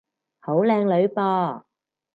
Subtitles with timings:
[0.39, 1.61] 好靚女噃